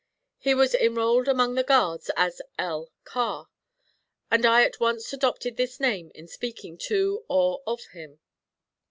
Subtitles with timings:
[0.39, 2.89] He was enrolled among the guards as L.
[3.03, 3.49] Carr,
[4.31, 8.19] and I at once adopted this name in speaking to or of him.